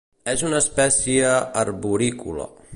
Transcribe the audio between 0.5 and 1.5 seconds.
espècie